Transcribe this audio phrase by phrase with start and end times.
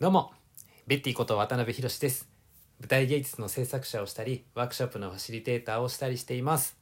[0.00, 0.32] どうも、
[0.86, 2.26] ベッティこと渡辺博です。
[2.80, 6.78] 舞台芸術の制作者をしたり、ワークショップのファシリテーターをしたりしています。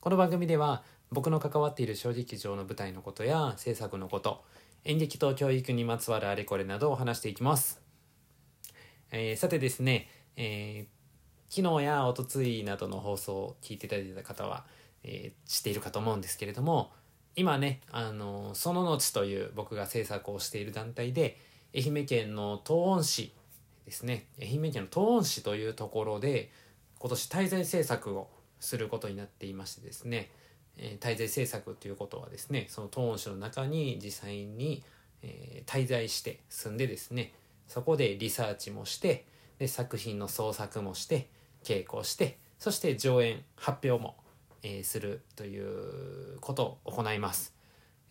[0.00, 4.42] この番組では、僕の関わっている小劇場の舞台のことや制作のこと、
[4.86, 7.82] 演劇と教育にまつわるあれこれなどを話していきます。
[9.10, 14.64] えーさてですね、えー昨日やおとついなどの放送を聞いていただいた方は、
[15.04, 16.90] えー知っているかと思うんですけれども
[17.36, 21.38] 今ねあのそののちという僕が制作をしている団体で
[21.74, 23.32] 愛媛県の東温市
[23.86, 26.50] ですね愛媛県の東温市というところで
[26.98, 28.28] 今年滞在制作を
[28.60, 30.30] することになっていましてですね、
[30.76, 34.84] え滞在制作ということはですねその東温市の中に実際に、
[35.22, 37.32] え滞在して住んでですね
[37.66, 39.24] そこでリサーチもして
[39.58, 41.28] で作品の創作もして
[41.64, 44.16] 稽古してそして上演発表も、
[44.62, 47.61] えするということを行います。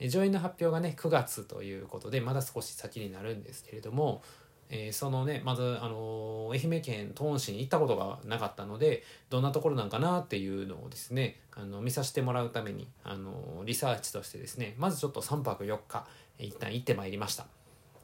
[0.10, 4.24] 上演の発表がね9月ということでまだ少し先になるんですけれども、
[4.70, 16.06] えーそのねまず、あのー愛媛県東温市に行ったことがなかったのでどんなところなんかなっていうのをですねあの見させてもらうために、あのーリサーチとしてですねまずちょっと3泊4日
[16.40, 17.46] 一旦行ってまいりました。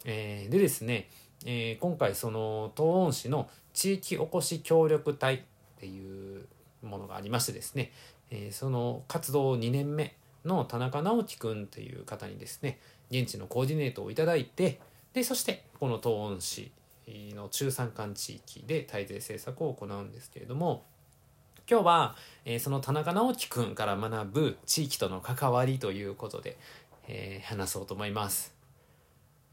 [0.06, 1.10] えーでですね、
[1.46, 5.40] えー今回その東温市の地域おこし協力隊っ
[5.80, 6.46] ていう
[6.84, 7.92] ものがありましてですね、
[8.30, 10.16] えーその活動2年目
[10.48, 12.80] の田中直樹くんっていう方にですね
[13.12, 14.80] 現地のコーディネートをいただいて
[15.14, 16.72] でそしてこの東温市
[17.36, 20.84] の中山間地域で滞在政策を行うんですけれども
[21.70, 26.58] 今日は、えその田中直樹くんから学ぶ地域との関わりということで、
[27.10, 28.56] えー話そうと思います。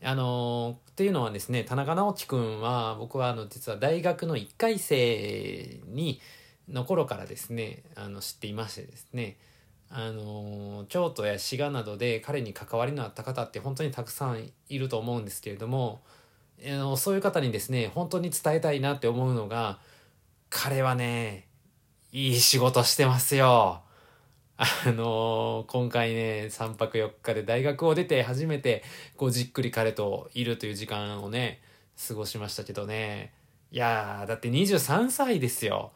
[0.01, 6.21] あのーっていうのはですね田中直樹くんは僕はあの実は大学の1回生に
[6.69, 9.37] の頃からですねあの知っていましてですね
[9.97, 16.03] あの京都や滋賀などで彼に関わりのあった方って本当にたくさんいると思うんですけれども
[16.67, 19.79] あのそういう方にですね本当に伝えたいなって思うのが
[20.51, 21.47] 彼はね
[22.11, 23.83] いい仕事してますよ。
[24.57, 28.83] あのー今回ね3泊4日で大学を出て初めて
[29.17, 31.61] こうじっくり彼といるという時間をね
[32.09, 33.33] 過ごしましたけどね
[33.71, 35.93] いやだって23歳ですよ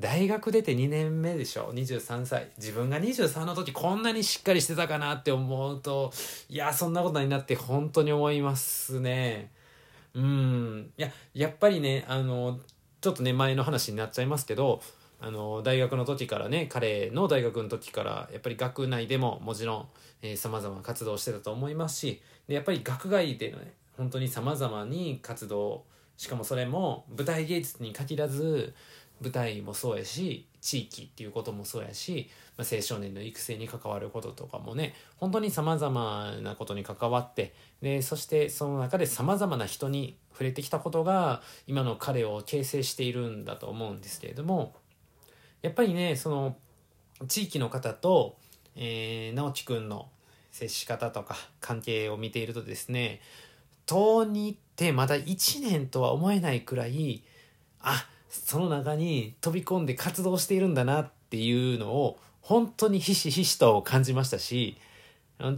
[0.00, 2.50] 大学出て2年目でしょ？23歳。
[2.56, 6.10] 自分が23の時こんなにしっかりしてたかなって思うと
[6.48, 9.52] いやそんなことになって本当に思いますね。
[10.14, 10.90] うん。
[10.96, 12.58] いややっぱりねあの
[13.02, 14.80] ちょっとね前の話になっちゃいますけど
[15.20, 19.88] あの大学の時からね彼の大学の時からやっぱり学内でももちろ
[20.22, 25.84] んさまざま活動してたと思いますしでやっぱり学外でのね本当にさまざまに活動
[26.16, 28.74] しかもそれも舞台芸術に限らず
[29.20, 44.74] 舞台もそうやし地域っていうこともそうやし、まあ、青少年の育成に関わることとかもね本当にさまざまなことに関わってでそしてその中でさまざまな人に触れてきたことが今の彼を形成しているんだと思うんですけれども
[45.62, 46.56] やっぱりねその
[47.28, 48.36] 地域の方と、
[48.76, 50.08] えー、直樹くんの
[50.50, 53.20] 接し方とか関係を見ているとですね
[53.86, 57.22] 遠にってまだ1年とは思えないくらい
[57.80, 64.78] あっその中に飛び込んで活動しているんだなっていうのを本当にひしひしと感じましたし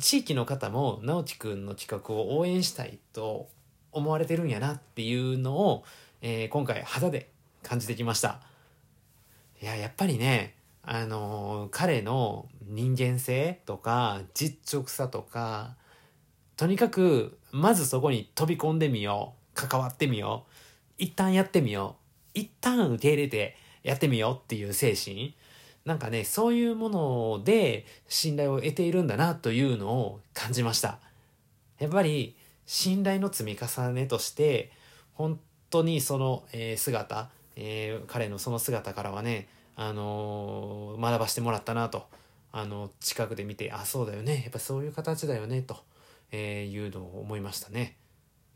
[0.00, 3.48] 地域の方も直樹くんの企画を応援したいと
[3.92, 5.84] 思われてるんやなっていうのを、
[6.22, 7.30] えー今回肌で
[7.62, 8.40] 感じてきました。
[9.60, 15.76] いややっぱりねあのー彼の人間性とか実直さとか
[16.56, 20.52] とにかくまずそこに飛び込んでみよう関わってみよう
[20.98, 22.01] 一旦やってみよう
[22.34, 25.34] 一旦受け入れてやってみようっていう精神
[25.84, 30.98] なんかねそういうもので信頼を得ているんだなというのを感じました
[31.78, 34.70] やっぱり信頼の積み重ねとして
[35.15, 35.38] 本
[35.70, 42.06] 当にその、え姿、えー彼のその姿からはね、あのー学ばしてもらったなと
[42.53, 45.76] あの近くで見てあそうだよねやっぱそういう形だよねと、
[46.31, 47.97] えーいうのを思いましたね。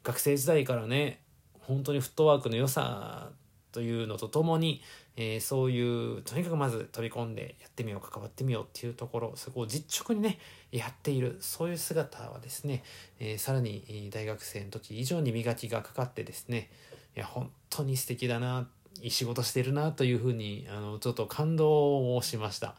[0.05, 1.21] 学生時代からね
[1.61, 3.31] 本当にフットワークの良さ
[3.77, 4.81] というのとともに、
[5.19, 10.39] えーそういうとにかくまず飛び込んでやってみよう関わってみようっていうところそこを実直にね
[10.73, 12.83] やっているそういう姿はですね、
[13.21, 16.71] えーさらに大学生の時以上に磨きがかかってですね
[17.15, 18.67] いや本当に素敵だな
[19.03, 22.77] いい仕事してるなというふうにあのちょっと感動をしました。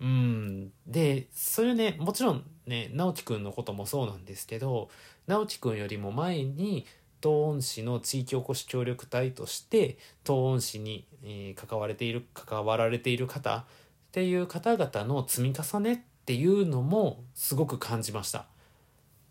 [0.00, 4.88] うん、でそれねもちろんね直樹くんのこともそうなんですけど
[5.26, 6.86] 直樹くんよりも前に
[7.22, 13.64] 東温市の地域おこし協力隊として東温市に、えー関われている関わられている方っ
[14.12, 18.46] ていう方々の積み重ねっていうのもすごく感じました。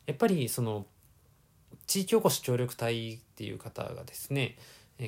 [0.05, 0.85] やっぱりその
[1.85, 4.57] 地域おこし協力隊っていう方がですね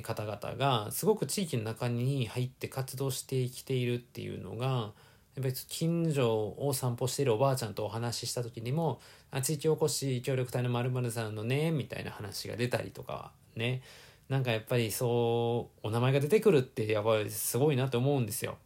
[0.03, 4.91] 方々がすごく地域の中に入って活動してきているっていうのが
[5.39, 8.99] やっぱり近所を散歩しているおばあちゃんとお話しした時にも
[9.31, 13.81] 「あ地域おこし協力隊のまるさんのね」みたいな話が出たりとかね
[14.27, 18.57] なんかやっぱりそうお名前が出てくるってやっぱりすごいなと思うんですよ。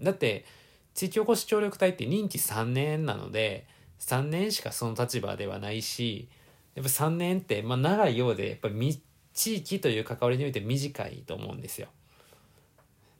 [0.00, 0.46] だって
[0.94, 3.66] 地域おこし協力隊って任期3年なので
[4.00, 6.28] 3年しかその立場ではないし
[6.74, 9.02] やっぱ3年って、まあ、長いようでやっぱり
[9.34, 11.88] 地域という関わりにおいて短いと思うんですよ。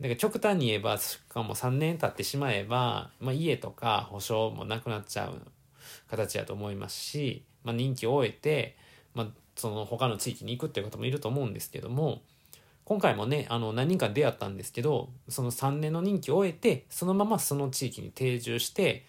[0.00, 5.40] だから極端に言えばしかも3年経ってしまえば、まあ、家とか保証もなくなっちゃう
[6.10, 8.76] 形やと思いますし、まあ、任期を終えて、
[9.14, 9.26] まあ、
[9.56, 12.22] その他の地域に行くっていう方もいると思うんですけども
[12.84, 19.06] 今回もねあの何人か出会ったんですけどその3年の任期を終えてそのままその地域に定住して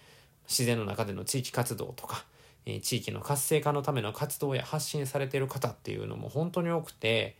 [0.48, 2.24] 自然の中での地域活動とか、
[2.64, 7.36] えー、地域の活性化のための活動や発信されている方っていうのも本当に多くて、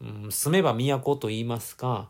[0.00, 2.08] うん、住めば都と言いますか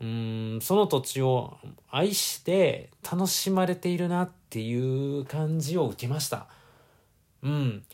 [0.00, 1.58] うんその土地を
[1.90, 6.48] 愛して楽しまれているなっていう感じを受けました。
[7.42, 7.84] うん。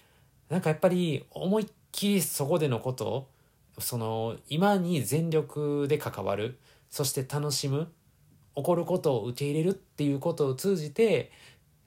[0.49, 3.29] なんかやっぱり思いっきりそこでのこと
[3.79, 6.58] その今に全力で関わる
[6.88, 7.91] そして楽しむ
[8.55, 11.31] 起こることを受け入れるっていうことを通じて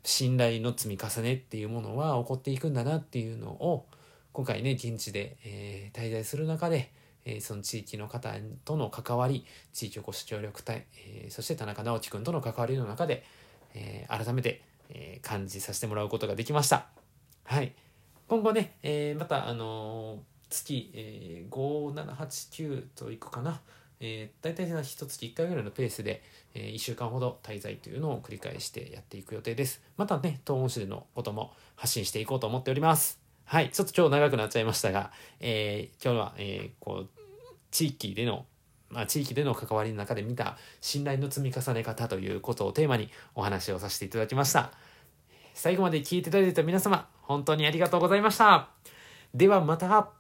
[0.04, 3.86] 信頼の積み重ねっていうものは起こっていくんだなっていうのを
[4.34, 6.92] 今回ね現地で、えー、滞在する中で、
[7.26, 8.34] え、その地域の方
[8.66, 13.24] との関わり地域おこし協力隊、え、そして田中直樹君との関わりの中で、
[13.74, 16.88] え、改めて、え、感じさせてもらうことができました。
[17.44, 17.74] はい
[18.28, 20.20] 今後ね、え、また、あの、
[20.52, 23.60] 月、えー、5789といくかな。
[24.00, 26.22] えー、大体一月1回ぐらいのペースで、
[26.54, 29.82] えー、1週間ほど滞在というのを繰り返してやっていく予定です。
[29.98, 33.19] またね、東温市でのことも発信していこうと思っております。
[33.50, 37.10] はい、ちょっと今日長くなっちゃいましたが、えー、今日は、えー、こう、
[37.72, 38.46] 地域での
[38.92, 44.72] まあ、地域での関わりの中で見た信頼の積み重ね方ということをテーマにお話をさせていただきました。
[45.56, 48.70] 最後まで聞いていただいた皆様、本当にありがとうございました。
[49.34, 50.19] ではまた。